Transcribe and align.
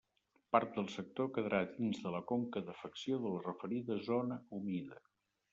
Part 0.55 0.71
del 0.79 0.87
sector 0.93 1.29
quedarà 1.35 1.59
dins 1.75 2.01
de 2.07 2.15
la 2.17 2.23
conca 2.33 2.65
d'afecció 2.71 3.23
de 3.27 3.37
la 3.37 3.45
referida 3.47 4.03
zona 4.11 4.43
humida. 4.59 5.03